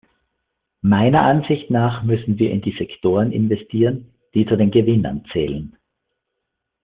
Meiner 0.81 1.21
Ansicht 1.25 1.69
nach 1.69 2.01
müssen 2.01 2.39
wir 2.39 2.49
in 2.49 2.63
die 2.63 2.71
Sektoren 2.75 3.31
investieren, 3.31 4.15
die 4.33 4.47
zu 4.47 4.57
den 4.57 4.71
Gewinnern 4.71 5.25
zählen. 5.31 5.77